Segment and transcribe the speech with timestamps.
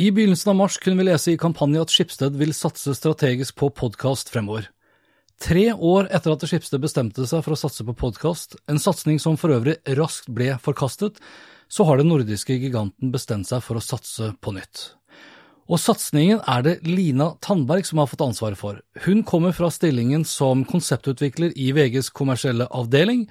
[0.00, 3.68] I begynnelsen av mars kunne vi lese i kampanje at Skipsted vil satse strategisk på
[3.76, 4.70] podkast fremover.
[5.44, 9.36] Tre år etter at Skipsted bestemte seg for å satse på podkast, en satsing som
[9.36, 11.20] for øvrig raskt ble forkastet,
[11.68, 14.86] så har den nordiske giganten bestemt seg for å satse på nytt.
[15.68, 18.80] Og satsingen er det Lina Tandberg som har fått ansvaret for.
[19.04, 23.26] Hun kommer fra stillingen som konseptutvikler i VGs kommersielle avdeling.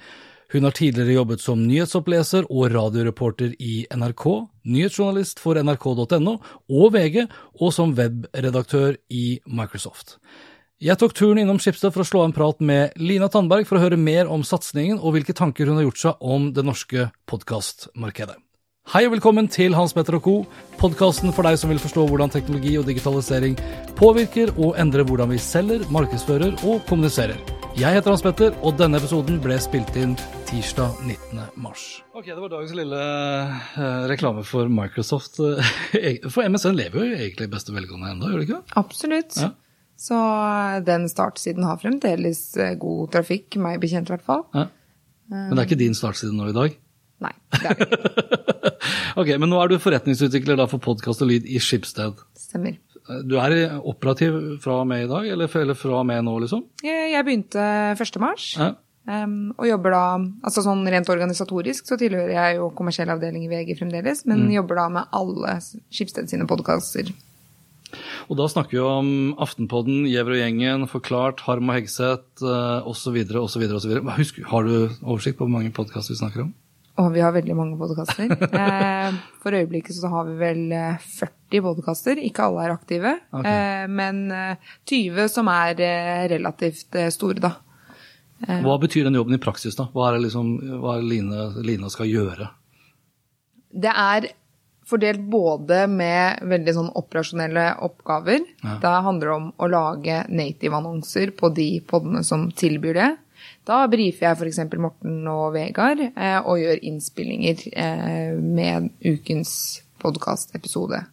[0.50, 4.24] Hun har tidligere jobbet som nyhetsoppleser og radioreporter i NRK,
[4.66, 7.22] nyhetsjournalist for nrk.no og VG,
[7.62, 10.16] og som webredaktør i Microsoft.
[10.80, 13.84] Jeg tok turen innom Skipsted for å slå en prat med Lina Tandberg for å
[13.84, 18.38] høre mer om satsingen og hvilke tanker hun har gjort seg om det norske podkastmarkedet.
[18.90, 20.36] Hei og velkommen til Hans Petter og co.,
[20.80, 23.54] podkasten for deg som vil forstå hvordan teknologi og digitalisering
[24.00, 27.59] påvirker og endrer hvordan vi selger, markedsfører og kommuniserer.
[27.78, 30.12] Jeg heter Hans Petter, og denne episoden ble spilt inn
[30.48, 31.38] tirsdag 19.
[31.62, 31.84] mars.
[32.12, 35.38] Ok, Det var dagens lille eh, reklame for Microsoft.
[35.38, 38.60] For MSN lever jo egentlig i beste velgående ennå, gjør det ikke?
[38.80, 39.38] Absolutt.
[39.40, 39.52] Ja.
[40.00, 40.18] Så
[40.84, 44.44] den startsiden har fremdeles eh, god trafikk, meg bekjent i hvert fall.
[44.56, 44.66] Ja.
[45.30, 46.76] Men det er ikke din startside nå i dag?
[47.20, 48.36] Nei, det er det ikke.
[49.20, 52.20] Ok, Men nå er du forretningsutvikler da for podkast og lyd i Skipsted.
[52.38, 52.76] Stemmer.
[53.26, 56.64] Du er operativ fra og med i dag, eller eller fra og med nå, liksom?
[56.84, 57.64] Jeg, jeg begynte
[57.98, 58.20] 1.
[58.20, 58.74] mars, Ja.
[59.58, 60.02] og jobber da
[60.44, 64.52] Altså sånn rent organisatorisk så tilhører jeg jo kommersiell avdeling i VG fremdeles, men Mm.
[64.60, 65.58] jobber da med alle
[65.90, 67.10] Skipsted sine podkaster.
[68.30, 72.42] Og da snakker vi om Aftenpodden, Gjever og gjengen, Forklart, Harm og Hegseth
[72.86, 73.16] osv.
[73.34, 73.62] osv.
[73.74, 74.44] osv.
[74.46, 76.54] Har du oversikt på hvor mange podkaster vi snakker om?
[76.98, 78.32] Og vi har veldig mange podkaster.
[78.60, 82.18] Eh, for øyeblikket så har vi vel eh, 40 podkaster.
[82.26, 83.46] Ikke alle er aktive, Ok.
[83.46, 84.56] eh, men eh,
[84.90, 87.52] 20 som er eh, relativt eh, store, da.
[88.40, 89.84] Hva betyr den jobben i praksis, da?
[89.92, 92.46] Hva er det liksom, hva er det Line, skal gjøre?
[93.70, 94.30] Det er
[94.90, 98.40] fordelt både med veldig sånn operasjonelle oppgaver.
[98.64, 98.78] Ja.
[98.82, 103.10] Det handler om å lage native-annonser på de podene som tilbyr det.
[103.70, 104.60] Da brifer jeg f.eks.
[104.82, 109.52] Morten og Vegard eh, og gjør innspillinger eh, med ukens
[110.02, 111.04] podkastepisode.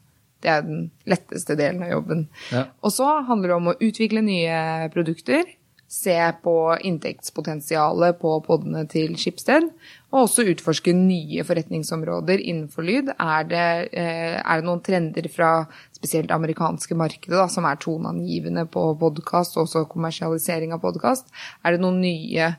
[0.41, 2.25] Det er den letteste delen av jobben.
[2.53, 2.67] Ja.
[2.81, 5.45] Og så handler det om å utvikle nye produkter,
[5.87, 6.53] se på
[6.83, 9.69] inntektspotensialet på podene til Skipsted,
[10.11, 13.13] og også utforske nye forretningsområder innenfor lyd.
[13.15, 15.51] Er det, eh, er det noen trender fra
[15.95, 21.31] spesielt det amerikanske markedet da, som er toneangivende på podkast, og også kommersialisering av podkast?
[21.63, 22.51] Er det noen nye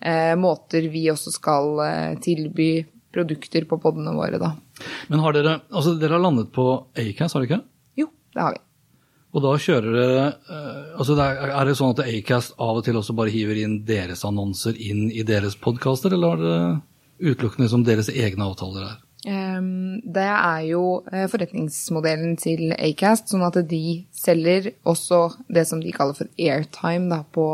[0.00, 2.84] eh, måter vi også skal eh, tilby
[3.14, 4.52] produkter på podene våre, da?
[5.08, 6.68] Men har dere, altså dere har landet på
[6.98, 7.64] Acast, har dere ikke?
[8.02, 8.64] Jo, det har vi.
[9.34, 13.16] Og da kjører dere eh, altså er, det sånn at Acast av og til også
[13.18, 18.12] bare hiver inn deres annonser inn i deres podkaster, eller er det utelukkende som deres
[18.12, 19.00] egne avtaler her?
[19.24, 25.94] Det er jo eh, forretningsmodellen til Acast, sånn at de selger også det som de
[25.96, 27.46] kaller for airtime da, på,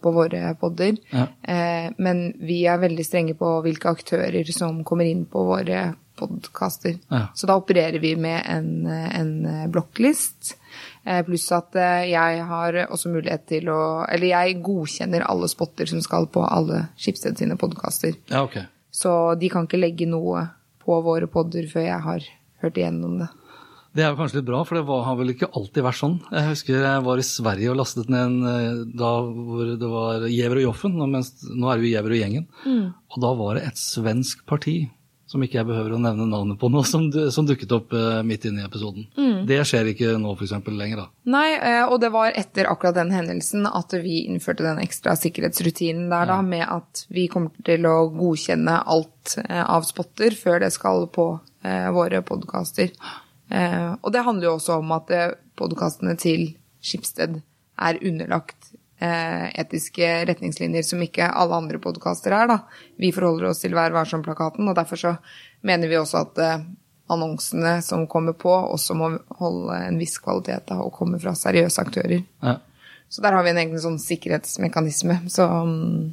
[0.00, 0.96] på våre podder.
[1.12, 1.26] Ja.
[1.42, 6.96] Eh, Men vi er veldig strenge på hvilke aktører som kommer inn på våre podkaster.
[7.12, 7.26] Ja.
[7.36, 10.56] Så da opererer vi med en, en blokklist.
[11.04, 13.80] Eh, Pluss at eh, jeg har også mulighet til å
[14.10, 18.16] Eller jeg godkjenner alle spotter som skal på alle Skipsted sine podkaster.
[18.32, 18.62] Ja, ok.
[18.90, 20.48] Så de kan ikke legge noe
[20.82, 22.26] på våre podder før jeg har
[22.64, 23.28] hørt igjennom det.
[23.90, 26.12] Det er jo kanskje litt bra, for det var, har vel ikke alltid vært sånn.
[26.30, 30.26] Jeg husker jeg var i Sverige og lastet ned en eh, da hvor det var
[30.30, 32.46] Giæver og Joffen, mens nå er det jo Giæver og gjengen.
[33.10, 34.76] Og da var det et svensk parti,
[35.30, 38.48] som ikke jeg behøver å nevne navnet på nå, som, som dukket opp eh, midt
[38.48, 39.06] inne i episoden.
[39.46, 40.56] Det skjer ikke nå f.eks.
[40.66, 41.06] lenger, da.
[41.30, 46.08] Nei, eh, og det var etter akkurat den hendelsen at vi innførte den ekstra sikkerhetsrutinen
[46.10, 50.72] der, da, med at vi kommer til å godkjenne alt eh, av spotter før det
[50.74, 51.28] skal på
[51.62, 52.90] eh, våre podkaster.
[53.54, 55.14] Eh, og det handler jo også om at
[55.60, 56.48] podkastene til
[56.82, 57.38] Skipsted
[57.80, 62.50] er underlagt etiske retningslinjer som ikke alle andre podkaster er.
[62.50, 62.58] Da.
[63.00, 65.14] Vi forholder oss til Vær varsom-plakaten, og derfor så
[65.66, 66.64] mener vi også at eh,
[67.10, 71.82] annonsene som kommer på, også må holde en viss kvalitet da, og komme fra seriøse
[71.82, 72.22] aktører.
[72.44, 72.58] Ja.
[73.10, 75.22] Så der har vi en egen sånn sikkerhetsmekanisme.
[75.32, 76.12] Så um...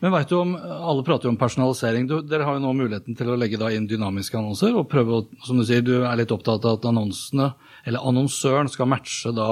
[0.00, 2.06] Men vet du om, Alle prater jo om personalisering.
[2.08, 4.76] Du, dere har jo nå muligheten til å legge da inn dynamiske annonser.
[4.78, 7.50] og prøve å, som Du sier, du er litt opptatt av at annonsene,
[7.84, 9.50] eller annonsøren skal matche da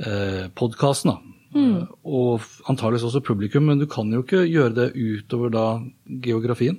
[0.00, 1.12] eh, podkasten.
[1.52, 1.88] Mm.
[2.08, 5.66] Og antageligvis også publikum, men du kan jo ikke gjøre det utover da
[6.24, 6.78] geografien.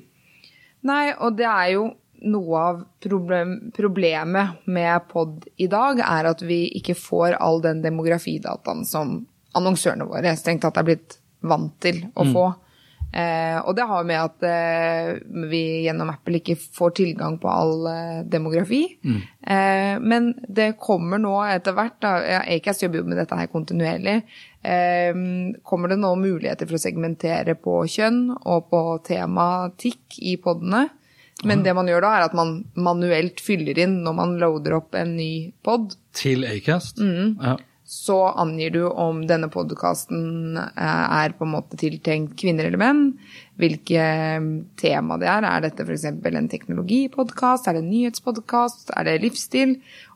[0.83, 1.91] Nei, og det er jo
[2.23, 7.83] noe av problem, problemet med pod i dag, er at vi ikke får all den
[7.83, 9.19] demografidataen som
[9.57, 12.31] annonsørene våre strengt tatt er blitt vant til å mm.
[13.13, 15.11] Eh, og det har med at eh,
[15.51, 18.81] vi gjennom Apple ikke får tilgang på all eh, demografi.
[19.05, 19.19] Mm.
[19.53, 24.15] Eh, men det kommer nå etter hvert, da, Acast jobber jo med dette her kontinuerlig,
[24.65, 25.13] eh,
[25.61, 30.87] kommer det nå muligheter for å segmentere på kjønn og på tematikk i podene.
[31.43, 34.95] Men det man gjør da, er at man manuelt fyller inn når man loader opp
[34.95, 35.93] en ny pod.
[36.15, 37.01] Til Acast?
[37.03, 37.37] Mm.
[37.43, 37.57] Ja
[37.93, 43.03] så angir du om denne podkasten eh, er på en måte tiltenkt kvinner eller menn.
[43.61, 44.01] Hvilke
[44.41, 44.47] mm,
[44.81, 45.45] tema det er.
[45.45, 46.07] Er dette f.eks.
[46.09, 47.69] en teknologipodkast?
[47.69, 48.89] Er det en nyhetspodkast?
[48.97, 49.75] Er det livsstil?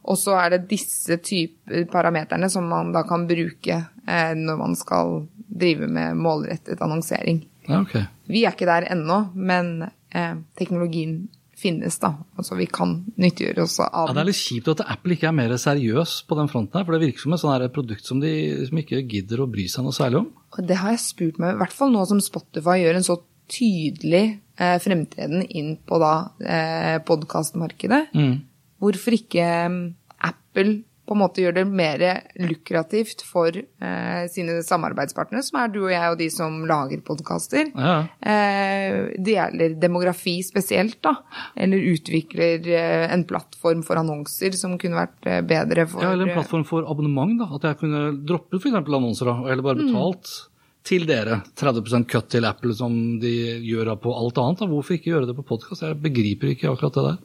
[0.10, 4.74] Og så er det disse typer parameterne som man da kan bruke eh, når man
[4.80, 7.44] skal drive med målrettet annonsering.
[7.68, 8.08] Okay.
[8.26, 12.12] Vi er ikke der ennå, men eh, teknologien finnes, da.
[12.38, 15.38] Altså vi kan nyttiggjøre oss av ja, Det er litt kjipt at Apple ikke er
[15.38, 18.34] mer seriøs på den fronten her, for det virker som et sånt produkt som de
[18.70, 20.30] som ikke gidder å bry seg noe særlig om.
[20.58, 23.18] Det har jeg spurt meg, i hvert fall nå som Spotify gjør en så
[23.48, 24.26] tydelig
[24.60, 26.14] eh, fremtreden inn på da
[26.44, 28.04] eh, podkastmarkedet.
[28.18, 28.36] Mm.
[28.84, 29.82] Hvorfor ikke mm,
[30.30, 32.02] Apple på en måte gjør det mer
[32.44, 37.70] lukrativt for eh, sine samarbeidspartnere, som er du og jeg og de som lager podkaster.
[37.72, 37.96] Ja.
[38.20, 41.16] Eh, det gjelder demografi spesielt, da.
[41.56, 46.28] Eller utvikler eh, en plattform for annonser som kunne vært eh, bedre for Ja, eller
[46.28, 47.50] en plattform for abonnement, da.
[47.56, 48.76] At jeg kunne droppet f.eks.
[48.84, 49.40] annonser, da.
[49.48, 49.88] Eller bare mm.
[49.88, 50.36] betalt.
[50.36, 50.54] Mm.
[50.88, 53.32] Til dere, 30% cut til Apple som de
[53.68, 54.62] gjør på alt annet.
[54.62, 54.70] Da.
[54.72, 55.84] Hvorfor ikke gjøre det på podkast?
[55.84, 57.18] Jeg begriper ikke akkurat det der.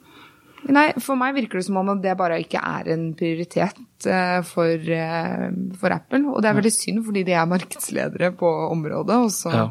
[0.71, 4.77] Nei, for meg virker det som om det bare ikke er en prioritet uh, for,
[4.79, 5.49] uh,
[5.79, 6.21] for, Apple.
[6.31, 9.19] Og det er veldig synd, fordi de er markedsledere på området.
[9.51, 9.67] Ja.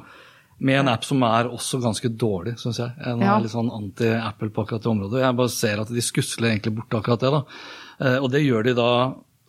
[0.62, 2.94] Med en app som er også ganske dårlig, syns jeg.
[3.08, 3.34] En ja.
[3.34, 5.24] er litt sånn anti-Apple på akkurat det området.
[5.24, 7.32] Jeg bare ser at de skusler egentlig bort akkurat det.
[7.34, 8.12] da.
[8.22, 8.92] Og det gjør de da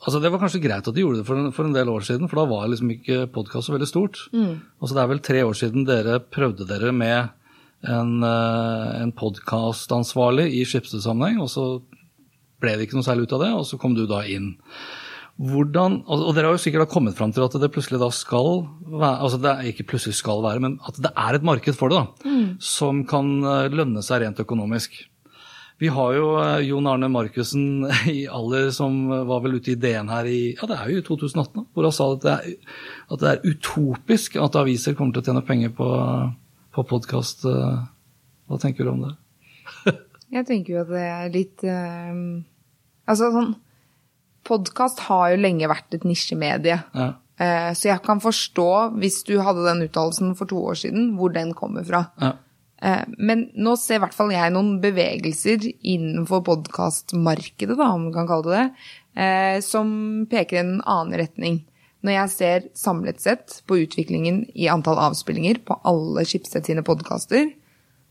[0.03, 2.03] Altså Det var kanskje greit at de gjorde det for en, for en del år
[2.03, 4.19] siden, for da var liksom ikke podkast så veldig stort.
[4.35, 4.57] Mm.
[4.81, 7.31] Altså Det er vel tre år siden dere prøvde dere med
[7.89, 11.65] en, eh, en podkastansvarlig i Schibsted-sammenheng, og så
[12.63, 14.53] ble det ikke noe særlig ut av det, og så kom du da inn.
[15.33, 19.23] Hvordan, og Dere har jo sikkert kommet fram til at det plutselig da skal være
[19.25, 22.03] altså det er ikke plutselig skal være, men at det er et marked for det,
[22.03, 22.45] da, mm.
[22.61, 25.01] som kan eh, lønne seg rent økonomisk.
[25.81, 30.13] Vi har jo eh, Jon Arne Markussen i alder som var vel ute i DN
[30.13, 32.77] her i ja det er jo i 2018, hvor han sa at det, er,
[33.09, 35.89] at det er utopisk at aviser kommer til å tjene penger på
[36.73, 37.45] på podkast.
[37.45, 37.81] Eh,
[38.49, 39.13] hva tenker du om det?
[40.37, 42.43] jeg tenker jo at det er litt um,
[43.07, 43.53] Altså sånn
[44.43, 46.75] Podkast har jo lenge vært et nisjemedie.
[46.91, 47.05] Ja.
[47.39, 48.65] Uh, så jeg kan forstå,
[48.99, 52.01] hvis du hadde den uttalelsen for to år siden, hvor den kommer fra.
[52.19, 52.33] Ja.
[52.83, 58.27] Uh, men nå ser i hvert fall jeg noen bevegelser innenfor podkastmarkedet, om vi kan
[58.27, 59.95] kalle det det, uh, som
[60.27, 61.61] peker i en annen retning.
[62.03, 67.53] Når jeg ser samlet sett på utviklingen i antall avspillinger på alle Schibsted sine podkaster,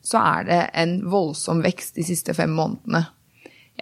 [0.02, 3.04] så er det en voldsom vekst de siste fem månedene.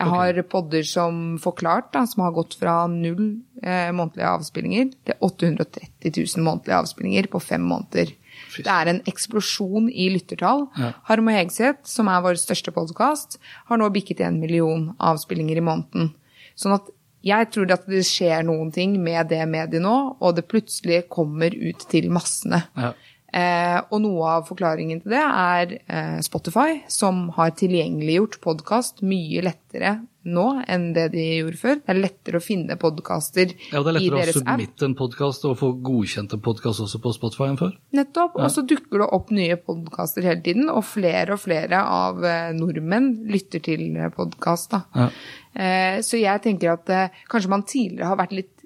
[0.00, 0.32] Jeg okay.
[0.32, 6.12] har podder som Forklart, da, som har gått fra null eh, månedlige avspillinger til 830
[6.14, 8.14] 000 månedlige avspillinger på fem måneder.
[8.56, 10.68] Det er en eksplosjon i lyttertall.
[10.78, 10.92] Ja.
[11.10, 15.66] Harm og Hegseth, som er vår største podkast, har nå bikket en million avspillinger i
[15.66, 16.14] måneden.
[16.58, 16.88] Sånn at
[17.26, 21.52] jeg tror at det skjer noen ting med det mediet nå, og det plutselig kommer
[21.52, 22.62] ut til massene.
[22.78, 22.94] Ja.
[23.30, 29.44] Eh, og noe av forklaringen til det er eh, Spotify, som har tilgjengeliggjort podkast mye
[29.46, 31.78] lettere nå enn det de gjorde før.
[31.80, 33.72] Det er lettere å finne podkaster i deres app.
[33.72, 37.14] Ja, det er lettere å submitte en podkast og få godkjent en podkast også på
[37.16, 37.74] Spotify enn før.
[37.96, 38.36] Nettopp.
[38.36, 38.46] Ja.
[38.46, 42.50] Og så dukker det opp nye podkaster hele tiden, og flere og flere av eh,
[42.56, 43.86] nordmenn lytter til
[44.16, 44.76] podkast.
[44.94, 45.08] Ja.
[45.54, 48.56] Eh, så jeg tenker at eh, kanskje man tidligere har vært litt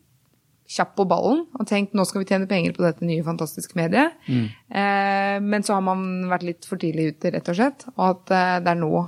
[0.74, 4.16] kjapp på ballen og tenkt nå skal vi tjene penger på dette nye, fantastiske mediet.
[4.26, 4.46] Mm.
[4.80, 7.86] Eh, men så har man vært litt for tidlig ute, rett og slett.
[7.94, 8.34] Og at
[8.64, 9.06] det er nå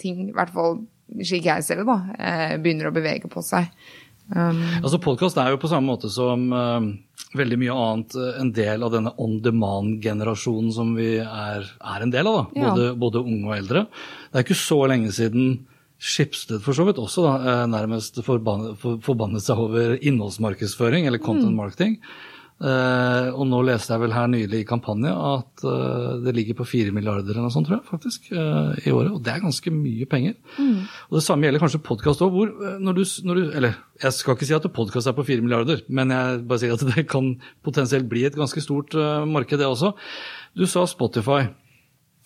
[0.00, 0.82] ting, i hvert fall
[1.20, 1.98] slik jeg ser det, da,
[2.62, 3.68] begynner å bevege på seg.
[4.32, 6.84] Um, altså Podkast er jo på samme måte som uh,
[7.36, 12.30] veldig mye annet en del av denne on demand-generasjonen som vi er, er, en del
[12.30, 12.38] av.
[12.38, 12.94] da, både, ja.
[13.02, 13.84] både unge og eldre.
[14.30, 15.52] Det er ikke så lenge siden
[16.02, 21.22] Skipsted for så vidt også da, eh, nærmest forbannet, for, forbannet seg over innholdsmarkedsføring, eller
[21.22, 21.60] content mm.
[22.62, 26.66] Eh, og nå leste jeg vel her nylig i kampanje at eh, det ligger på
[26.70, 29.10] 4 milliarder eller noe sånt, tror jeg, faktisk, eh, i året.
[29.16, 30.36] Og det er ganske mye penger.
[31.10, 32.52] Og det samme gjelder kanskje podkast òg, hvor
[32.82, 35.82] når du, når du Eller jeg skal ikke si at podkast er på 4 milliarder,
[35.88, 37.34] men jeg bare sier at det kan
[37.66, 38.94] potensielt bli et ganske stort
[39.26, 39.92] marked, det også.
[40.54, 41.48] Du sa Spotify.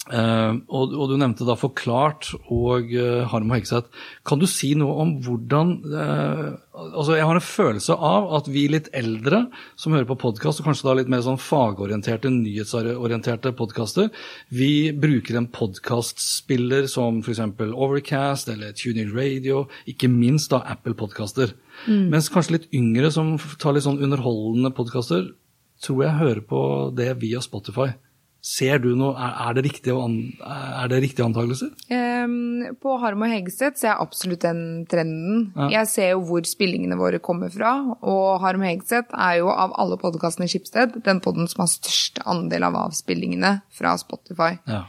[0.07, 3.91] Eh, og, og du nevnte da Forklart og uh, Harm og Hegseth.
[4.27, 8.67] Kan du si noe om hvordan uh, altså Jeg har en følelse av at vi
[8.71, 14.13] litt eldre som hører på podkast, og kanskje da litt mer sånn fagorienterte, nyhetsorienterte podkaster,
[14.55, 17.43] vi bruker en podkastspiller som f.eks.
[17.67, 21.57] Overcast eller TuneIn Radio, ikke minst da Apple podkaster.
[21.87, 25.33] Mens kanskje litt yngre som tar litt sånn underholdende podkaster,
[25.83, 26.61] tror jeg hører på
[26.97, 27.91] det via Spotify.
[28.47, 30.37] Ser du noe, er, det, riktige, an-
[30.93, 31.73] det riktige antakelser?
[31.91, 35.49] Um, på Harm og Hegseth ser jeg absolutt den trenden.
[35.57, 35.67] Ja.
[35.81, 37.73] Jeg ser jo hvor spillingene våre kommer fra,
[38.07, 41.73] og Harm og Hegseth er jo av alle podkastene i Skipsted den podden som har
[41.75, 44.53] størst andel av avspillingene fra Spotify.
[44.71, 44.85] Ja.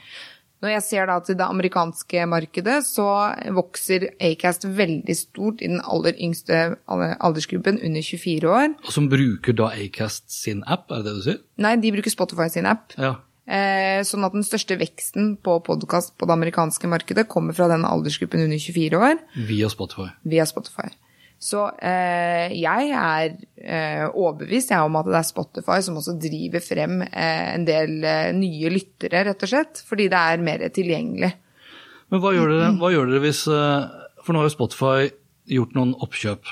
[0.62, 3.06] Når jeg ser da til det amerikanske markedet, så
[3.54, 8.74] vokser Acast veldig stort i den aller yngste aldersgruppen, under 24 år.
[8.86, 11.40] Og som bruker da Acast sin app, er det det du sier?
[11.62, 12.94] Nei, de bruker Spotify sin app.
[12.98, 13.16] Ja.
[13.48, 17.86] Eh, sånn at den største veksten på podkast på det amerikanske markedet kommer fra den
[17.88, 20.10] aldersgruppen under 24 år, Via Spotify.
[20.28, 20.90] via Spotify.
[21.40, 26.64] Så eh, jeg er eh, overbevist jeg, om at det er Spotify som også driver
[26.66, 29.84] frem eh, en del eh, nye lyttere, rett og slett.
[29.86, 31.30] Fordi det er mer tilgjengelig.
[32.10, 33.88] Men hva gjør dere, hva gjør dere hvis eh,
[34.26, 35.12] For nå har jo Spotify
[35.54, 36.50] gjort noen oppkjøp.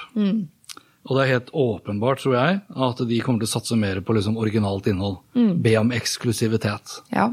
[1.05, 4.15] Og det er helt åpenbart, tror jeg, at de kommer til å satse mer på
[4.17, 5.19] liksom originalt innhold.
[5.35, 6.99] Be om eksklusivitet.
[7.13, 7.29] Ja.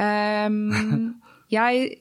[0.00, 1.20] Um,
[1.58, 1.92] jeg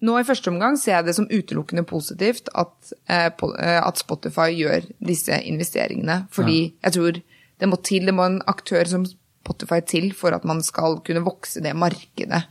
[0.00, 2.72] Nå i første omgang ser jeg det som utelukkende positivt at,
[3.12, 6.22] eh, eh, at Spotify gjør disse investeringene.
[6.32, 7.18] Fordi jeg tror
[7.60, 11.20] det må til, det må en aktør som Spotify til for at man skal kunne
[11.26, 12.46] vokse det markedet.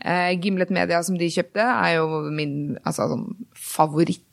[0.00, 3.36] Eh, Gimlet Media som de kjøpte, er jo min altså, sånn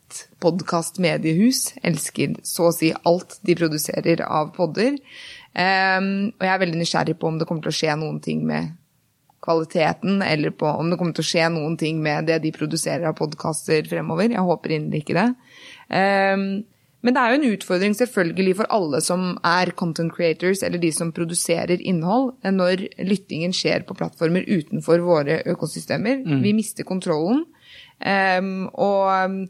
[0.06, 1.74] favorittpodkast-mediehus.
[1.82, 4.98] Elsker så å si alt de produserer av podder.
[5.56, 8.44] Um, og jeg er veldig nysgjerrig på om det kommer til å skje noen ting
[8.46, 8.74] med
[9.46, 13.06] kvaliteten, eller på om det kommer til å skje noen ting med det de produserer
[13.06, 14.30] av podkaster fremover.
[14.32, 15.28] Jeg håper inderlig ikke det.
[15.88, 16.64] Um,
[17.04, 20.90] men det er jo en utfordring selvfølgelig for alle som er content creators, eller de
[20.90, 26.24] som produserer innhold, når lyttingen skjer på plattformer utenfor våre økosystemer.
[26.42, 27.44] Vi mister kontrollen.
[28.02, 29.46] Um, og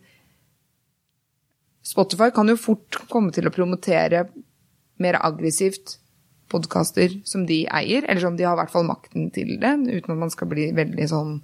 [1.87, 4.27] Spotify kan jo fort komme til å promotere
[5.03, 5.99] mer aggressivt
[6.51, 10.15] podkaster som de eier, eller som de har i hvert fall makten til det, uten
[10.15, 11.35] at man skal bli veldig sånn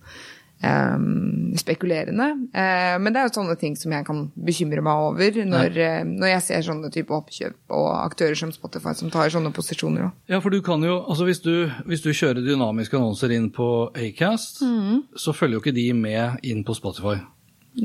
[0.62, 2.22] Um, spekulerende.
[2.54, 6.04] Uh, men det er jo sånne ting som jeg kan bekymre meg over når, uh,
[6.06, 10.04] når jeg ser sånne type oppkjøp og aktører som Spotify som tar sånne posisjoner.
[10.06, 10.30] også.
[10.30, 13.66] Ja, for du kan jo, altså hvis du, hvis du kjører dynamiske annonser inn på
[13.90, 17.18] Acast, så følger jo ikke de med inn på Spotify.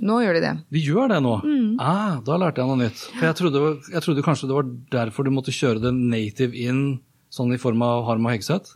[0.03, 0.53] Nå gjør de det.
[0.75, 1.35] De gjør det nå?
[1.79, 3.03] Ah, da lærte jeg noe nytt.
[3.15, 3.61] For jeg trodde,
[3.93, 6.99] jeg trodde kanskje det var derfor du måtte kjøre det native inn,
[7.31, 8.75] sånn i form av Harm og Hegseth?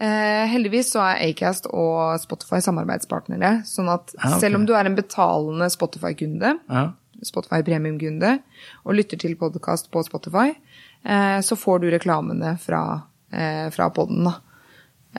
[0.00, 3.60] Eh, heldigvis så er Acast og Spotify samarbeidspartnere.
[3.68, 4.40] Sånn at Ah, okay.
[4.46, 6.86] selv om du er en betalende Spotify-kunde, Ja.
[7.22, 8.38] Spotify premium-kunde,
[8.86, 10.54] og lytter til podkast på Spotify,
[11.04, 14.38] eh, så får du reklamene fra, eh, fra podden, da.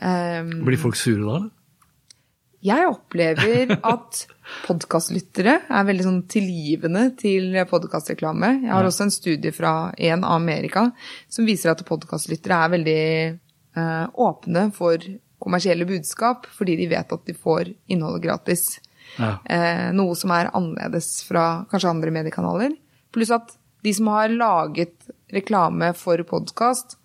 [0.01, 1.51] Eh, Blir folk sure da, eller?
[2.65, 4.21] Jeg opplever at
[4.65, 8.53] podkastlyttere er veldig sånn tilgivende til podkastreklame.
[8.65, 10.89] Jeg har også en studie fra en av Amerika
[11.31, 13.01] som viser at podkastlyttere er veldig
[13.77, 15.01] eh, åpne for
[15.41, 18.65] kommersielle budskap, fordi de vet at de får innholdet gratis.
[19.17, 19.35] Ja.
[19.45, 22.75] Eh, noe som er annerledes fra kanskje andre mediekanaler.
[23.11, 26.97] Pluss at de som har laget reklame for podkast,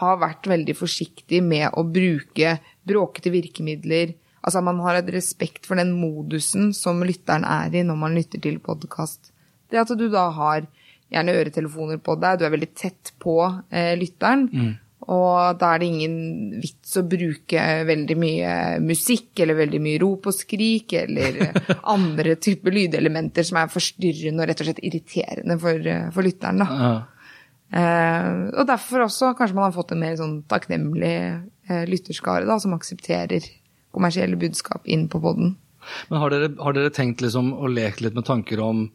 [0.00, 2.56] har vært veldig forsiktige med å bruke
[2.88, 4.14] bråkete virkemidler.
[4.42, 8.42] Altså man har et respekt for den modusen som lytteren er i når man lytter
[8.42, 9.30] til podkast.
[9.70, 10.64] Det at du da har
[11.12, 13.36] gjerne øretelefoner på deg, du er veldig tett på
[13.70, 14.48] eh, lytteren.
[15.10, 18.52] Og da er det ingen vits å bruke veldig mye
[18.84, 21.40] musikk eller veldig mye rop og skrik eller
[21.94, 26.62] andre typer lydelementer som er forstyrrende og rett og slett irriterende for, eh, for lytteren.
[26.62, 26.68] Da.
[26.82, 26.92] Ja.
[27.72, 32.58] Eh, og derfor også kanskje man har fått en mer sånn takknemlig eh, lytterskare da,
[32.62, 33.48] som aksepterer
[33.94, 35.56] kommersielle budskap inn på poden.
[36.10, 38.90] Men har dere, har dere tenkt liksom å leke litt med tanker om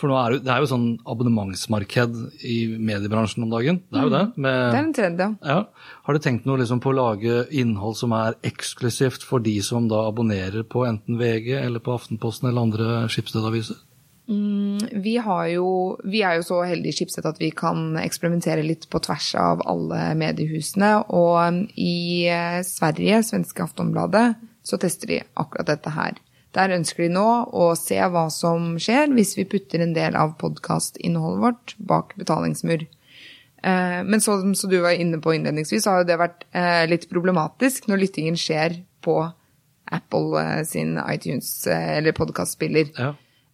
[0.00, 2.16] For nå er det, det er jo sånn abonnementsmarked
[2.48, 3.76] i mediebransjen om dagen.
[3.92, 4.22] Det er jo det.
[4.34, 5.28] Med, Det er en trend, ja.
[5.46, 5.58] ja.
[6.08, 9.86] Har dere tenkt noe liksom på å lage innhold som er eksklusivt for de som
[9.92, 13.78] da abonnerer på enten VG eller på Aftenposten eller andre skipsstedaviser?
[15.02, 15.68] Vi, har jo,
[16.04, 19.64] vi er jo så heldige i Schibsted at vi kan eksperimentere litt på tvers av
[19.68, 20.92] alle mediehusene.
[21.12, 26.20] Og i eh, Sverige, svenske Aftonbladet, så tester de akkurat dette her.
[26.52, 30.36] Der ønsker de nå å se hva som skjer hvis vi putter en del av
[30.40, 32.84] podkastinnholdet vårt bak betalingsmur.
[33.62, 37.08] Eh, men som du var inne på innledningsvis, så har jo det vært eh, litt
[37.12, 39.20] problematisk når lyttingen skjer på
[39.92, 42.92] Apple sin iTunes eller podkastspiller.
[42.96, 43.12] Ja.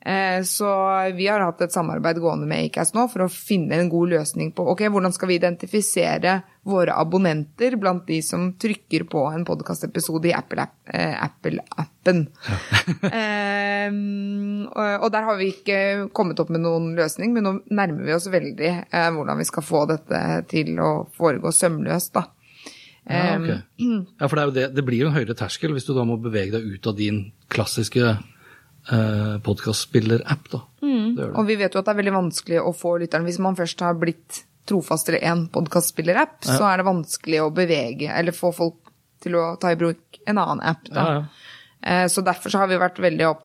[0.08, 0.68] Eh, så
[1.14, 4.54] vi har hatt et samarbeid gående med Acast nå for å finne en god løsning
[4.56, 6.38] på ok, hvordan skal vi identifisere
[6.68, 11.12] våre abonnenter blant de som trykker på en podkastepisode i Apple-appen.
[11.26, 11.84] Apple ja.
[13.20, 13.92] eh,
[14.96, 18.30] og der har vi ikke kommet opp med noen løsning, men nå nærmer vi oss
[18.32, 22.14] veldig eh, hvordan vi skal få dette til å foregå sømløst.
[22.16, 22.24] da.
[23.04, 23.60] Ja, okay.
[24.22, 26.56] ja, for det, det, det blir jo en høyere terskel hvis du da må bevege
[26.56, 28.16] deg ut av din klassiske
[28.92, 30.52] eh, podkastspiller-app.
[30.82, 31.18] Mm.
[31.32, 33.82] Og vi vet jo at det er veldig vanskelig å få lytteren Hvis man først
[33.84, 36.56] har blitt trofast til en podkastspiller-app, ja.
[36.60, 38.92] så er det vanskelig å bevege eller få folk
[39.22, 40.84] til å ta i bruk en annen app.
[40.92, 41.04] da.
[41.04, 41.20] Ja,
[41.82, 43.44] eh, så derfor så har vi vært veldig opp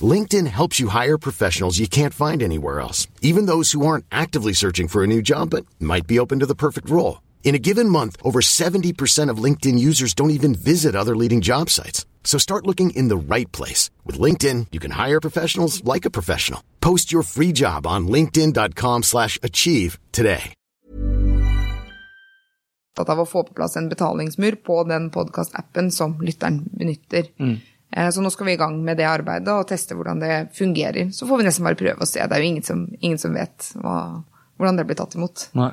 [0.00, 4.52] LinkedIn helps you hire professionals you can't find anywhere else, even those who aren't actively
[4.52, 7.22] searching for a new job but might be open to the perfect role.
[7.42, 11.70] In a given month, over 70% of LinkedIn users don't even visit other leading job
[11.70, 12.04] sites.
[12.22, 13.90] So start looking in the right place.
[14.04, 16.62] With LinkedIn, you can hire professionals like a professional.
[16.80, 20.52] Post your free job on linkedin.com slash achieve today.
[22.98, 27.28] av å få på plass en betalingsmur på den podcast-appen som lytteren benytter.
[27.38, 27.60] Mm.
[27.96, 31.12] Eh, så nå skal vi i gang med det arbeidet og teste hvordan det fungerer.
[31.14, 32.22] Så får vi nesten bare prøve å se.
[32.22, 33.98] Det er jo ingen som, ingen som vet hva,
[34.58, 35.50] hvordan det blir tatt imot.
[35.58, 35.72] Nei.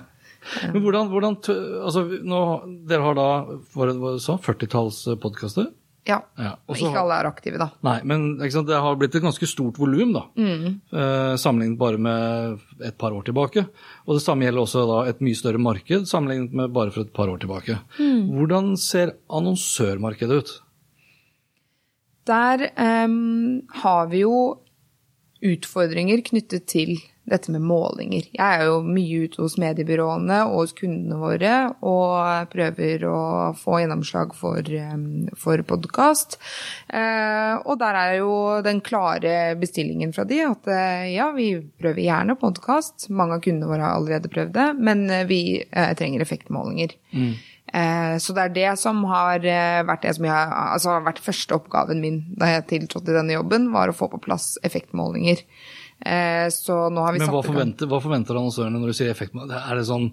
[0.69, 1.39] Men hvordan, hvordan
[1.81, 2.39] altså, nå,
[2.85, 3.29] Dere har da
[3.73, 5.71] hva det så, 40-talls podkaster?
[6.05, 6.19] Ja.
[6.37, 6.51] ja.
[6.69, 7.71] Også, ikke alle er aktive, da.
[7.85, 10.21] Nei, men det har blitt et ganske stort volum, da.
[10.37, 10.75] Mm.
[10.93, 13.65] Eh, sammenlignet bare med et par år tilbake.
[14.05, 17.15] Og det samme gjelder også da et mye større marked sammenlignet med bare for et
[17.15, 17.79] par år tilbake.
[17.97, 18.21] Mm.
[18.37, 20.53] Hvordan ser annonsørmarkedet ut?
[22.25, 22.69] Der
[23.05, 24.37] um, har vi jo
[25.45, 28.27] utfordringer knyttet til dette med målinger.
[28.35, 31.53] Jeg er jo mye ute hos mediebyråene og hos kundene våre
[31.85, 33.21] og prøver å
[33.57, 34.69] få gjennomslag for,
[35.41, 36.37] for podkast.
[36.85, 38.35] Eh, og der er jo
[38.65, 41.49] den klare bestillingen fra de at eh, ja, vi
[41.81, 43.09] prøver gjerne podkast.
[43.09, 45.41] Mange av kundene våre har allerede prøvd det, men eh, vi
[45.97, 46.93] trenger effektmålinger.
[47.15, 47.33] Mm.
[47.75, 49.41] Så det er det som har
[49.83, 53.91] vært det som jeg, altså vært første oppgaven min da jeg tiltrådte denne jobben, var
[53.91, 55.41] å få på plass effektmålinger.
[55.99, 59.61] Eh, så nå har vi Men hva forventer, hva forventer annonsørene når du sier effektmålinger?
[59.63, 60.09] Er det sånn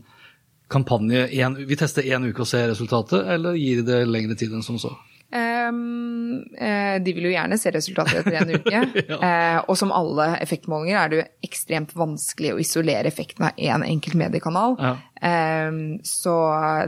[0.72, 4.54] kampanje en, Vi tester én uke og ser resultatet, eller gir de det lengre tid
[4.54, 4.94] enn som så?
[5.32, 8.80] Um, eh, de vil jo gjerne se resultatet etter en uke.
[9.10, 9.16] ja.
[9.16, 13.78] uh, og som alle effektmålinger er det jo ekstremt vanskelig å isolere effekten av én
[13.78, 14.76] en enkelt mediekanal.
[14.76, 14.92] Ja.
[15.22, 16.34] Um, så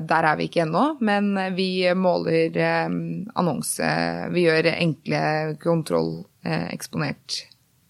[0.02, 2.56] der er vi ikke ennå, men vi måler
[2.88, 2.96] um,
[3.38, 3.90] annonse.
[4.34, 5.24] Vi gjør enkle
[5.62, 7.44] kontrolleksponert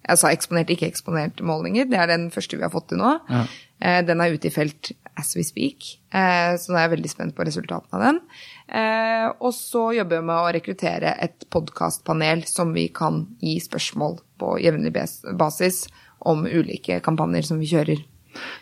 [0.04, 1.88] jeg sa eksponert, ikke eksponert målinger.
[1.88, 3.14] Det er den første vi har fått til nå.
[3.30, 3.44] Ja.
[3.80, 7.11] Eh, den er ute i felt as we speak, eh, så nå er jeg veldig
[7.12, 8.20] spent på resultatene av den.
[8.68, 14.18] Eh, og så jobber vi med å rekruttere et podkastpanel som vi kan gi spørsmål
[14.42, 14.92] på jevnlig
[15.38, 15.85] basis
[16.18, 18.04] om ulike kampanjer som vi kjører.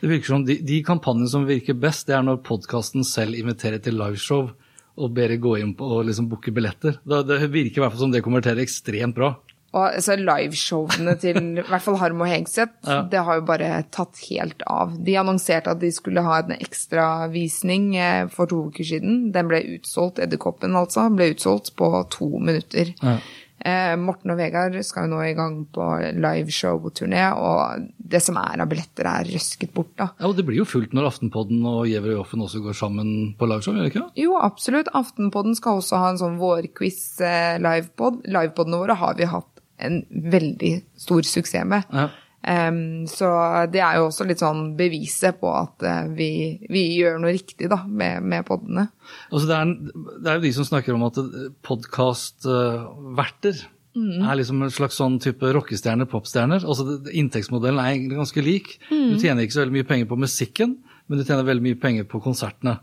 [0.00, 3.82] Det virker som de, de kampanjene som virker best, det er når podkasten selv inviterer
[3.82, 4.50] til liveshow
[4.92, 6.98] og ber dere gå inn på og liksom booke billetter.
[7.04, 9.32] Det virker i hvert fall som det konverterer ekstremt bra.
[9.72, 12.98] Og altså, liveshowene til i hvert fall Harm og Hegseth, ja.
[13.08, 14.92] det har jo bare tatt helt av.
[15.00, 19.30] De annonserte at de skulle ha en ekstravisning eh, for to uker siden.
[19.32, 22.92] Den ble utsolgt, Edderkoppen altså, ble utsolgt på to minutter.
[23.00, 23.16] Ja.
[23.64, 25.84] Eh, Morten og Vegard skal jo nå i gang på
[26.18, 29.92] liveshow-turné, og det som er av billetter, er røsket bort.
[29.96, 30.08] da.
[30.18, 33.12] Ja, og Det blir jo fullt når Aftenpodden og Gjever og Joffen også går sammen
[33.38, 34.08] på liveshow, gjør det ikke?
[34.24, 34.90] Jo, absolutt.
[34.98, 38.22] Aftenpodden skal også ha en sånn vårquiz-livepod.
[38.26, 39.48] Eh, Livepodene våre har vi hatt
[39.82, 41.86] en veldig stor suksess med.
[41.92, 42.08] Ja.
[42.42, 43.28] Så
[43.70, 47.68] det er jo også litt sånn beviset på at uh, vi, vi, gjør noe riktig
[47.70, 48.88] da, med, med podene.
[49.30, 51.20] Altså det, er, det, er, jo de som snakker om at
[51.62, 54.24] podkastverter uh, mm.
[54.26, 56.66] er liksom en slags sånn type rockestjerner, popstjerner.
[56.66, 58.74] Altså Inntektsmodellen er egentlig ganske lik.
[58.90, 59.12] Mm.
[59.12, 60.76] Du tjener ikke så veldig mye penger på musikken,
[61.06, 62.80] men du tjener veldig mye penger på konsertene.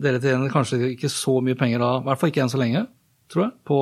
[0.00, 2.86] Dere tjener kanskje ikke så mye penger da, i hvert fall ikke enn så lenge,
[3.30, 3.78] tror jeg, på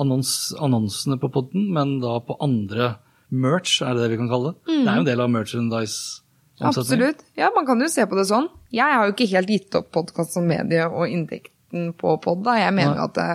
[0.00, 0.32] annons,
[0.64, 2.94] annonsene på podden, men da på andre
[3.30, 4.64] merch, er det det vi kan kalle det?
[4.70, 6.24] Det er jo en del av merchandise.
[6.58, 7.22] Absolutt.
[7.38, 8.48] Ja, man kan jo se på det sånn.
[8.74, 12.42] Jeg har jo ikke helt gitt opp podkast som medie og inntekten på pod.
[12.46, 12.56] da.
[12.58, 13.28] Jeg mener jo at det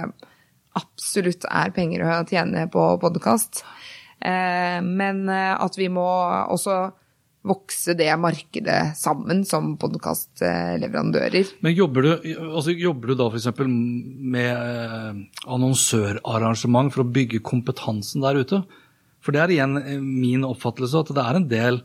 [0.79, 3.63] absolutt er penger å tjene på podkast.
[4.23, 6.07] Eh, men eh, at vi må
[6.51, 6.81] også
[7.43, 11.57] vokse det markedet sammen som podkastleverandører.
[11.65, 12.11] Men jobber du,
[12.47, 13.49] altså jobber du da f.eks.
[13.67, 18.63] med eh, annonsørarrangement for å bygge kompetansen der ute?
[19.23, 21.81] For det er igjen eh, min oppfattelse at det er en del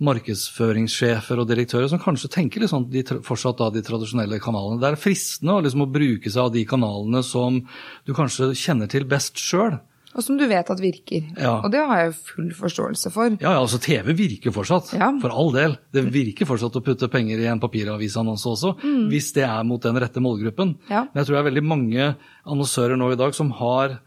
[0.00, 4.80] markedsføringssjefer og direktører som kanskje tenker liksom de, fortsatt da de tradisjonelle kanalene.
[4.80, 7.60] Det er fristende liksom å bruke seg av de kanalene som
[8.08, 9.76] du kanskje kjenner til best sjøl.
[10.10, 11.28] Og som du vet at virker.
[11.38, 11.60] Ja.
[11.62, 13.36] Og det har jeg full forståelse for.
[13.38, 15.12] Ja, ja, altså TV virker fortsatt, Ja.
[15.22, 15.76] for all del.
[15.94, 18.72] Det virker fortsatt å putte penger i en papiravisannonse også,
[19.06, 20.74] hvis det er mot den rette målgruppen.
[20.88, 20.90] Mm.
[21.12, 22.08] Men jeg tror det er veldig mange
[22.42, 24.00] annonsører nå i dag som har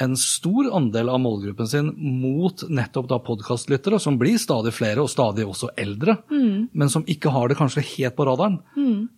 [0.00, 5.08] en stor andel av målgruppen sin mot nettopp da podkastlyttere, som blir stadig flere og
[5.12, 6.68] stadig også eldre, Mm.
[6.72, 8.58] men som ikke har det kanskje helt på radaren.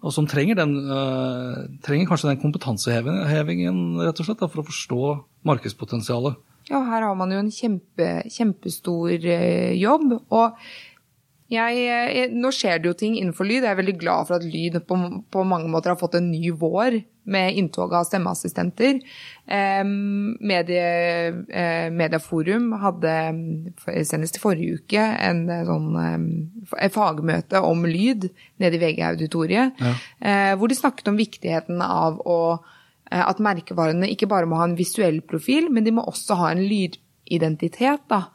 [0.03, 4.69] Og som trenger, den, uh, trenger kanskje den kompetansehevingen rett og slett, da, for å
[4.69, 6.37] forstå markedspotensialet.
[6.71, 10.21] Ja, her har man jo en kjempe, kjempestor eh, jobb.
[10.31, 10.57] Og
[11.49, 13.63] jeg, jeg, nå skjer det jo ting innenfor lyd.
[13.65, 14.99] Jeg er veldig glad for at lyd på,
[15.33, 19.01] på mange måter har fått en ny vår med inntog av stemmeassistenter.
[20.41, 23.13] Medie, eh, Mediaforum hadde
[23.87, 25.97] eh, senest i forrige uke en eh, sånn
[26.77, 28.29] et fagmøte om lyd
[28.61, 29.93] nede i VG-auditoriet, ja.
[30.59, 32.41] hvor de snakket om viktigheten av å
[33.09, 36.61] at merkevarene ikke bare må ha en visuell profil, men de må også ha en
[36.61, 38.03] lydidentitet.
[38.11, 38.27] Da.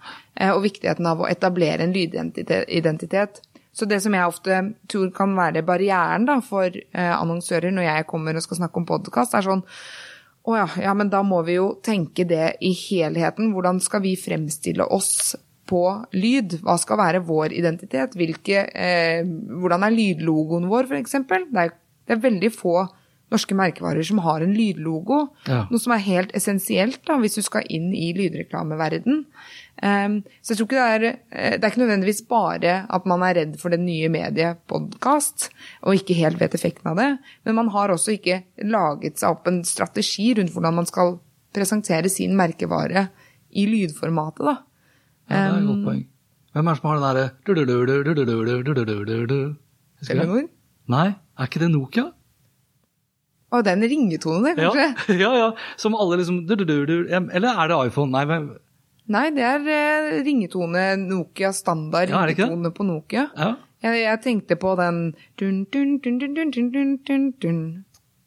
[0.55, 3.43] Og viktigheten av å etablere en lydidentitet.
[3.73, 4.59] Så det som jeg ofte
[4.91, 8.89] tror kan være barrieren da, for eh, annonsører når jeg kommer og skal snakke om
[8.89, 9.63] podkast, er sånn
[10.43, 13.53] å ja, ja, men da må vi jo tenke det i helheten.
[13.55, 15.37] Hvordan skal vi fremstille oss
[15.71, 16.57] på lyd?
[16.65, 18.17] Hva skal være vår identitet?
[18.19, 21.15] Hvilke, eh, hvordan er lydlogoen vår, f.eks.?
[21.29, 22.81] Det, det er veldig få
[23.33, 25.19] norske merkevarer som har en lydlogo.
[25.49, 25.63] Ja.
[25.71, 29.23] Noe som er helt essensielt da, hvis du skal inn i lydreklameverden.
[29.83, 31.17] Um, så jeg tror ikke det er,
[31.57, 35.49] det er ikke nødvendigvis bare at man er redd for den nye mediepodkast
[35.81, 37.09] og ikke helt vet effekten av det,
[37.43, 41.17] men man har også ikke laget seg opp en strategi rundt hvordan man skal
[41.53, 43.07] presentere sin merkevare
[43.53, 44.55] i lydformatet, da.
[45.29, 46.01] Ja, det er et godt poeng.
[46.53, 47.29] Hvem er det som har den derre
[50.05, 50.49] Telenor?
[50.93, 52.11] Nei, er ikke det Nokia?
[53.53, 55.17] Åh, det er en ringetone det, kanskje?
[55.23, 55.49] Ja, ja.
[55.77, 58.09] Som alle liksom du, du, du, Eller er det iPhone?
[58.15, 58.49] Nei, men...
[59.13, 60.87] Nei det er eh, ringetone.
[61.03, 63.27] Nokia standard ja, ringetone på Nokia.
[63.37, 63.53] Ja.
[63.83, 65.01] Jeg, jeg, tenkte på den
[65.39, 67.65] dun, dun, dun, dun, dun, dun, dun, dun, dun.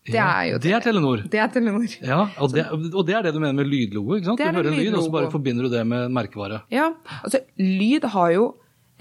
[0.07, 0.63] Det er jo det.
[0.69, 1.23] Det er Telenor.
[1.33, 1.89] Det er Telenor.
[2.05, 4.15] Ja, og det, og det, er det du mener med lydlogo?
[4.15, 4.39] ikke sant?
[4.39, 6.61] Det er du hører en lyd, og så bare forbinder du det med merkevare.
[6.71, 8.45] Ja, altså lyd har jo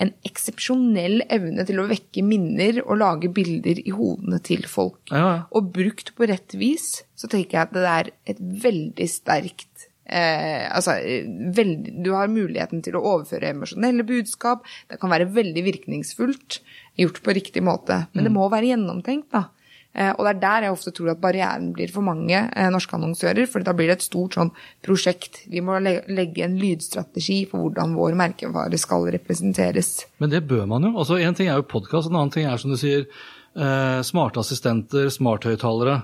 [0.01, 5.01] en eksepsjonell evne til å vekke minner og lage bilder i hodene til folk.
[5.11, 5.45] Ja.
[5.55, 10.67] Og brukt på rett vis, så tenker jeg at det er et veldig sterkt eh,
[10.67, 10.97] Altså,
[11.55, 14.67] veldig, du har muligheten til å overføre emosjonelle budskap.
[14.91, 16.59] Det kan være veldig virkningsfullt
[16.99, 19.47] gjort på riktig måte, men det må være gjennomtenkt, da.
[19.95, 22.97] Eh, Og det er der jeg ofte tror at barrieren blir for mange eh, norske
[22.97, 24.51] annonsører, for da blir det et stort sånn
[24.83, 25.43] prosjekt.
[25.51, 30.05] Vi må legge en lydstrategi for hvordan vår merkevare skal representeres.
[30.19, 30.91] Men det bør man jo.
[30.99, 33.05] Altså, En ting er jo podkast, en annen ting er som du sier,
[33.55, 36.03] eh, smarte assistenter, smarthøyttalere.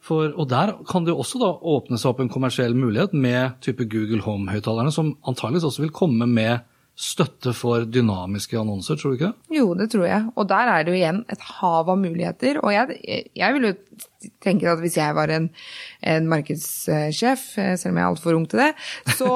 [0.00, 3.58] For, og der kan det jo også da åpne seg opp en kommersiell mulighet med
[3.60, 6.64] type Google Home-høyttalerne, som antageligvis også vil komme med
[7.00, 9.32] støtte for dynamiske annonser, tror du ikke?
[9.56, 10.26] Jo, det tror jeg.
[10.36, 12.60] Og der er det jo igjen et hav av muligheter.
[12.60, 13.00] Og jeg,
[13.40, 13.72] jeg vil jo
[14.42, 15.48] tenke at hvis jeg var en,
[16.12, 18.70] en markedssjef, eh, selv om jeg er altfor ung til det,
[19.16, 19.30] så,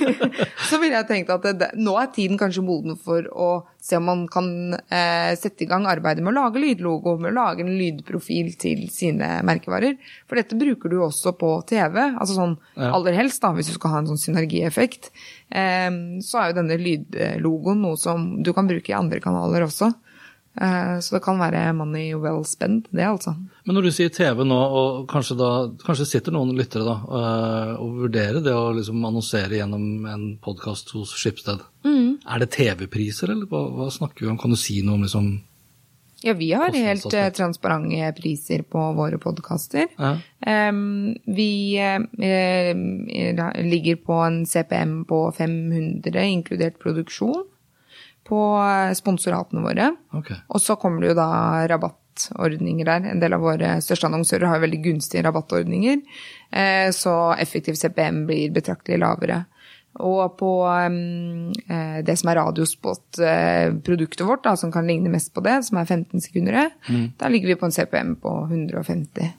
[0.68, 3.50] så ville jeg tenkt at det, nå er tiden kanskje moden for å
[3.86, 7.36] se om man kan eh, sette i gang arbeidet med å lage lydlogo, med å
[7.36, 9.94] lage en lydprofil til sine merkevarer.
[10.26, 12.90] For dette bruker du også på TV, altså sånn Ja.
[12.96, 15.12] aller helst da, hvis du skal ha en sånn synergieffekt.
[15.54, 15.90] Eh,
[16.26, 19.92] så er jo denne lydlogoen noe som du kan bruke i andre kanaler også.
[20.60, 23.34] Eh, så det kan være money well spent, det altså.
[23.66, 25.50] Men når du sier TV nå, og kanskje, da,
[25.84, 30.94] kanskje sitter noen lyttere da, øh, og vurderer det å liksom annonsere gjennom en podkast
[30.96, 31.60] hos Skipsted,
[32.26, 34.40] er det TV-priser, eller hva, hva snakker vi om?
[34.40, 35.28] Kan du si noe om liksom
[36.24, 39.90] Ja, vi har helt eh, transparente priser på våre podkaster.
[40.00, 40.16] Ja.
[41.36, 42.00] vi uh,
[43.60, 47.44] ligger på en CPM på 500, inkludert produksjon,
[48.26, 48.40] på
[48.98, 49.92] sponsoratene våre.
[50.18, 50.38] Okay.
[50.50, 51.30] Og så kommer det jo da
[51.70, 53.10] rabattordninger der.
[53.12, 56.00] En del av våre største annonsører har jo veldig gunstige rabattordninger,
[56.50, 59.44] eh, så effektiv CPM blir betraktelig lavere.
[59.96, 65.40] Og på um, eh, det som er radiospot-produktet vårt, da, som kan ligne mest på
[65.46, 66.68] det, som er 15 sekunder,
[67.16, 69.30] da ligger vi på en CPM på 150.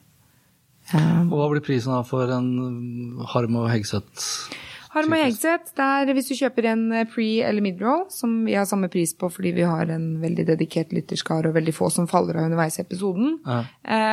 [1.28, 4.56] Og hva blir prisen da for en Harm og Hegseth?
[4.98, 8.68] Harm og Hegseth, der hvis du kjøper en eh, pre- eller mid-roll, som vi har
[8.70, 12.40] samme pris på fordi vi har en veldig dedikert lytterskare og veldig få som faller
[12.40, 13.38] av underveis i episoden.
[13.46, 13.62] Ja.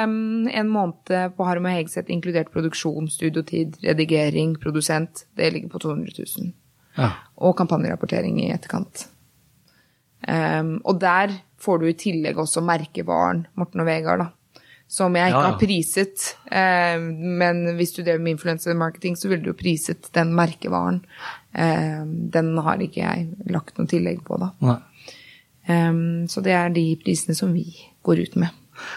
[0.05, 5.83] Um, en måned på Harm og Hegseth inkludert produksjon, studiotid, redigering, produsent, det ligger på
[5.87, 6.55] 200 000.
[7.01, 7.11] Ja.
[7.43, 9.09] Og kampanjerapportering i etterkant.
[10.29, 14.31] Um, og der får du i tillegg også merkevaren Morten og Vegard, da.
[14.89, 15.51] Som jeg ikke Ja, ja.
[15.51, 16.25] har priset.
[16.53, 16.99] Eh,
[17.41, 21.01] men hvis du drev med influencer-marketing, så ville du jo priset den merkevaren.
[21.55, 24.53] Eh, den har ikke jeg lagt noe tillegg på, da.
[25.65, 27.65] Um, så det er de prisene som vi
[28.05, 28.53] går ut med.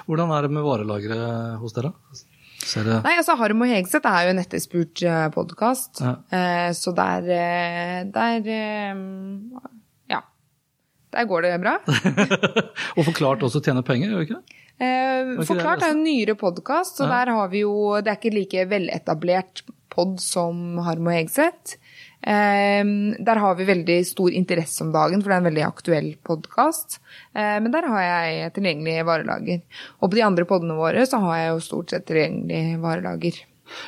[0.06, 1.94] Hvordan er det med varelageret hos dere?
[3.06, 5.00] Nei, altså Harm og Hegseth er jo en etterspurt
[5.32, 6.02] podkast.
[6.04, 6.74] Ja.
[6.76, 9.77] så der eh, Der eh.
[11.18, 11.80] Der går det bra.
[12.98, 14.64] Og forklart også tjener penger, gjør det ikke?
[14.78, 17.24] Eh, det Forklart jeg er en nyere podkast, så Ja.
[17.26, 21.80] der har vi jo Det er ikke like veletablert pod som Harm og Hegseth.
[22.22, 22.84] Eh,
[23.18, 27.00] der har vi veldig stor interesse om dagen, for det er en veldig aktuell podkast.
[27.34, 29.62] Eh, men der har jeg tilgjengelig varelager.
[30.02, 33.42] Og på de andre podene våre så har jeg jo stort sett tilgjengelig varelager.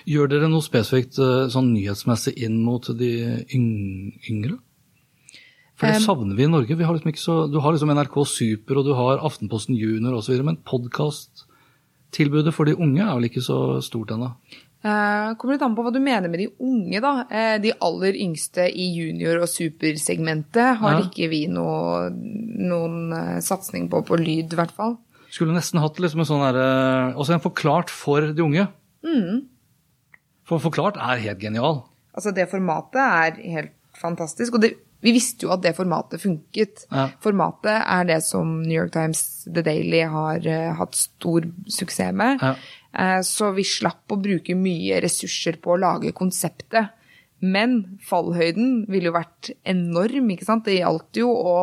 [0.10, 4.58] Gjør dere noe spesifikt eh, sånn nyhetsmessig inn mot de yngre?
[5.80, 6.76] For det savner vi i Norge.
[6.76, 10.36] Vi har liksom så, du har liksom NRK Super og du har Aftenposten Junior osv.,
[10.44, 14.34] men podkasttilbudet for de unge er vel ikke så stort ennå?
[14.80, 17.14] Uh, kommer litt an på hva du mener med de unge, da.
[17.28, 21.02] Uh, de aller yngste i junior- og supersegmentet har Ja.
[21.04, 24.98] ikke vi noe, noen uh, satsing på på lyd, i hvert fall.
[25.32, 28.68] Skulle nesten hatt liksom en sånn derre Også en forklart for de unge.
[29.06, 29.44] Mm.
[30.48, 31.84] For forklart er helt genial.
[32.16, 34.56] Altså, det formatet er helt fantastisk.
[34.58, 36.84] Og det, vi visste jo at det formatet funket.
[36.92, 37.08] Ja.
[37.24, 42.44] Formatet er det som New York Times The Daily har uh, hatt stor suksess med.
[42.44, 42.56] Ja.
[42.92, 46.92] Uh, så vi slapp å bruke mye ressurser på å lage konseptet.
[47.40, 50.68] Men fallhøyden ville jo vært enorm, ikke sant.
[50.68, 51.56] Det gjaldt jo å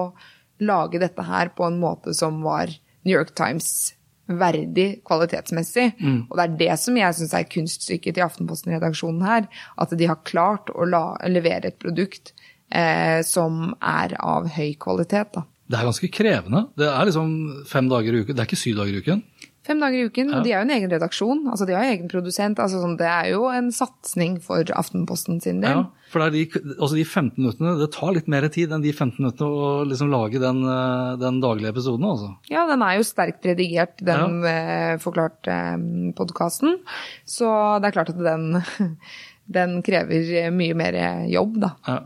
[0.65, 2.73] lage dette her på en måte som var
[3.05, 3.93] New York Times
[4.27, 5.91] verdig kvalitetsmessig.
[6.31, 9.47] Og det er det som jeg syns er kunststykket til Aftenposten-redaksjonen her.
[9.77, 12.33] At de har klart å la, levere et produkt
[12.71, 15.35] eh, som er av høy kvalitet.
[15.37, 15.47] Da.
[15.67, 16.67] Det er ganske krevende.
[16.79, 17.31] Det er liksom
[17.67, 18.37] fem dager i uken.
[18.37, 19.25] Det er ikke syv dager i uken.
[19.67, 21.41] Fem dager i uken, og de er jo en egen redaksjon.
[21.51, 22.61] altså De har egen produsent.
[22.63, 25.81] altså sånn, Det er jo en satsing for Aftenposten sin del.
[25.81, 28.93] Ja, for det de, altså de 15 minuttene, det tar litt mer tid enn de
[28.95, 32.07] 15 minuttene å liksom lage den, eh, den daglige episoden.
[32.07, 32.37] altså.
[32.53, 34.99] Ja, den er jo sterkt redigert, den ja.
[35.03, 36.79] forklarte eh, podkasten.
[37.27, 37.51] Så
[37.83, 38.63] det er klart at den,
[39.59, 41.75] den krever mye mer jobb, da.
[41.91, 41.99] Ja.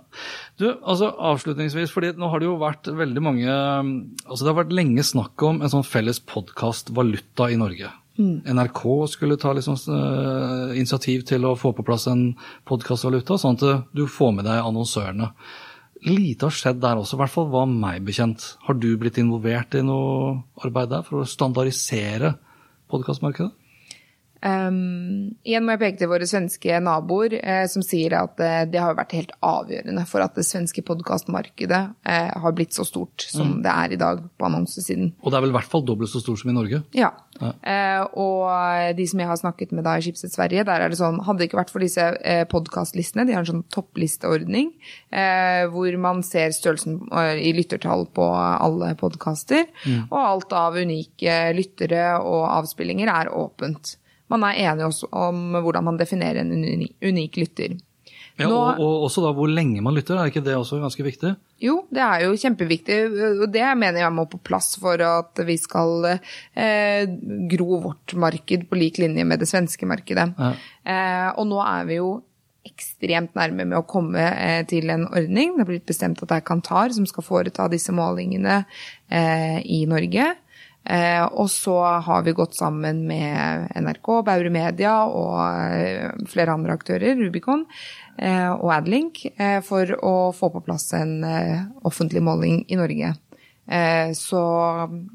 [0.60, 4.74] Du, altså Avslutningsvis, fordi nå har det jo vært veldig mange altså Det har vært
[4.76, 7.88] lenge snakk om en sånn felles podkastvaluta i Norge.
[8.20, 12.34] NRK skulle ta liksom, eh, initiativ til å få på plass en
[12.68, 15.30] podkastvaluta, sånn at du får med deg annonsørene.
[16.04, 18.56] Lite har skjedd der også, i hvert fall var meg bekjent.
[18.66, 22.34] Har du blitt involvert i noe arbeid der for å standardisere
[22.92, 23.52] podkastmarkedet?
[24.40, 28.80] Um, igjen må jeg peke til våre svenske naboer, eh, som sier at eh, det
[28.80, 33.58] har vært helt avgjørende for at det svenske podkastmarkedet eh, har blitt så stort som
[33.64, 35.12] det er i dag på annonsesiden.
[35.20, 36.82] Og det er vel i hvert fall dobbelt så stort som i Norge?
[36.96, 37.12] Ja.
[37.40, 40.98] Eh, og de som jeg har snakket med da i Schibsted Sverige, der er det
[41.00, 44.72] sånn Hadde det ikke vært for disse eh, podkastlistene, de har en sånn topplisteordning,
[45.12, 49.68] eh, hvor man ser størrelsen eh, i lyttertall på alle podkaster,
[50.08, 53.96] og alt av unike lyttere og avspillinger er åpent.
[54.30, 57.78] Man er enig også om hvordan man definerer en uni unik lytter.
[58.40, 61.04] Ja, Nå- og, og også da hvor lenge man lytter, er ikke det også ganske
[61.04, 61.34] viktig?
[61.60, 62.98] Jo, det er jo kjempeviktig,
[63.42, 67.04] og det mener jeg må på plass for at vi skal eh,
[67.52, 70.30] gro vårt marked på lik linje med det svenske markedet.
[70.38, 70.54] Ja.
[70.88, 72.14] Eh, og nå er vi jo
[72.70, 75.56] ekstremt nærme med å komme eh, til en ordning.
[75.56, 78.62] Det er blitt bestemt at det er Kantar som skal foreta disse målingene
[79.08, 80.30] eh, i Norge.
[80.84, 85.40] Eh, og så har vi gått sammen med NRK, Baure Media og
[85.76, 87.66] eh, flere andre aktører, Rubicon
[88.16, 89.26] eh, og Adlink,
[89.66, 91.20] for å få på plass en
[91.86, 93.14] offentlig måling i Norge.
[94.18, 94.38] Så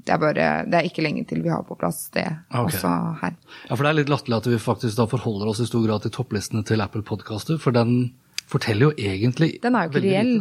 [0.07, 2.69] det er bare Det er ikke lenge til vi har på plass det okay.
[2.69, 3.33] også her.
[3.65, 6.05] Ja, for det er litt latterlig at vi faktisk da forholder oss i stor grad
[6.05, 8.13] til topplistene til Apple Podcaster, for den
[8.51, 10.33] forteller jo egentlig Den er jo ikke reell.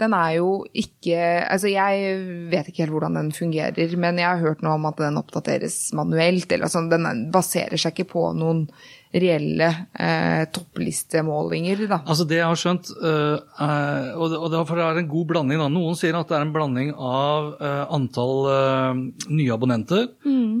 [0.00, 2.16] Den er jo ikke Altså, jeg
[2.50, 5.76] vet ikke helt hvordan den fungerer, men jeg har hørt noe om at den oppdateres
[5.94, 8.66] manuelt, eller altså, den er- baserer seg ikke på noen
[9.12, 9.66] reelle
[10.00, 11.98] eh, topplistemålinger, da.
[12.08, 15.68] Altså Det jeg har skjønt, er, og og derfor er det en god blanding da.
[15.68, 20.08] Noen sier at det er en blanding av øh, antall øh, nye abonnenter,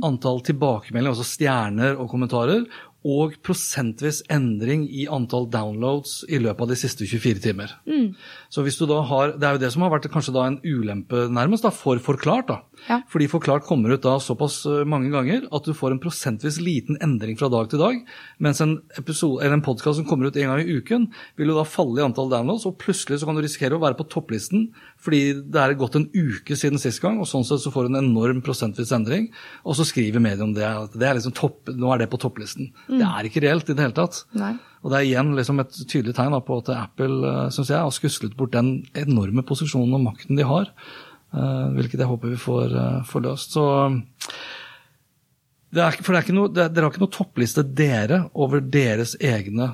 [0.04, 2.66] antall tilbakemeldinger, altså stjerner og kommentarer,
[3.04, 7.72] og prosentvis endring i antall downloads i løpet av de siste 24 timer.
[8.48, 10.60] Så hvis du da har, Det er jo det som har vært kanskje da en
[10.62, 12.46] ulempe nærmest da, for Forklart.
[12.48, 12.60] da.
[12.88, 13.00] Ja.
[13.10, 16.98] Fordi Forklart kommer ut da såpass øh, mange ganger at du får en prosentvis liten
[17.04, 18.00] endring fra dag til dag,
[18.42, 21.66] mens en, episode, en podkast som kommer ut en gang i uken, vil jo da
[21.68, 24.68] falle i antall downloads, og plutselig så kan du risikere å være på topplisten
[25.02, 27.94] fordi det er gått en uke siden sist gang, og sånn sett så får du
[27.94, 29.30] en enorm prosentvis endring,
[29.66, 32.20] og så skriver mediet om det, at det er liksom topp, nå er det på
[32.22, 32.70] topplisten.
[32.90, 34.22] Det er ikke reelt i det hele tatt.
[34.38, 34.54] Nei.
[34.82, 37.94] Og det er igjen liksom et tydelig tegn på at Apple uh, synes jeg, har
[37.94, 42.74] skuslet bort den enorme posisjonen og makten de har, eh, hvilket jeg håper vi får,
[42.76, 43.56] eh, får løst.
[43.56, 43.64] Så
[45.72, 48.60] det er, for det er ikke noe, det, Dere har ikke noe toppliste, dere, over
[48.60, 49.72] deres egne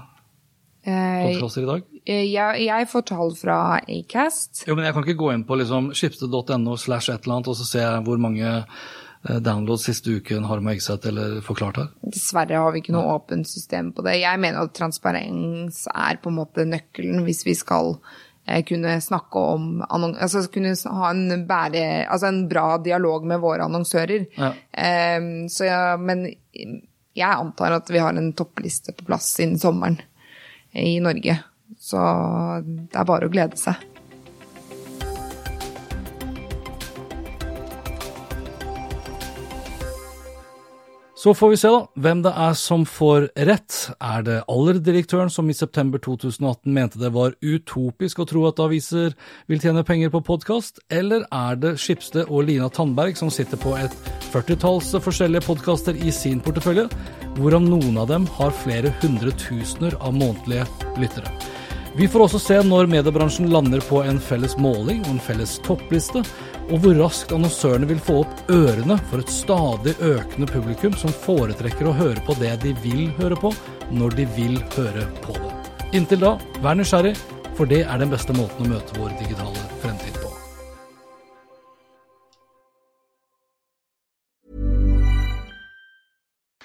[0.88, 1.82] Eh, podkaster i dag?
[2.08, 4.62] jeg, jeg får tall fra Acast.
[4.68, 7.58] Jo, men jeg kan ikke gå inn på liksom skipsted.no slash et eller annet og
[7.58, 11.90] så se hvor mange eh, downloads siste uken har med Eggseth eller Forklart her?
[12.06, 14.20] Dessverre har vi ikke noe åpent system på det.
[14.22, 18.24] Jeg mener at transparens er på en måte nøkkelen hvis vi skal eh,
[18.68, 24.24] kunne snakke om altså kunne ha en, bære, altså en bra dialog med våre annonsører.
[24.38, 24.52] Ja.
[25.18, 26.26] Um, så ja, men
[27.18, 30.00] jeg antar at vi har en toppliste på plass innen sommeren
[30.72, 31.38] i Norge.
[31.78, 32.00] Så
[32.64, 33.84] det er bare å glede seg.
[41.28, 43.74] Så får vi se da, hvem det er som får rett.
[44.00, 49.12] Er det Aller-direktøren som i september 2018 mente det var utopisk å tro at aviser
[49.52, 53.74] vil tjene penger på podkast, eller er det Skipsted og Lina Tandberg som sitter på
[53.76, 53.92] et
[54.32, 56.88] førtitalls forskjellige podkaster i sin portefølje,
[57.36, 60.64] hvorav noen av dem har flere hundre tusener av månedlige
[60.96, 61.36] lyttere.
[61.98, 66.24] Vi får også se når mediebransjen lander på en felles måling og en felles toppliste,
[66.68, 71.88] og hvor raskt annonsørene vil få opp ørene for et stadig økende publikum som foretrekker
[71.88, 73.54] å høre på det de vil høre på,
[73.94, 75.54] når de vil høre på det.
[75.96, 77.16] Inntil da, vær nysgjerrig,
[77.56, 79.77] for det er den beste måten å møte vår digitale